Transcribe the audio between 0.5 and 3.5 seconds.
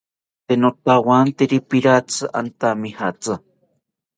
notawantari piratzi antamijatzi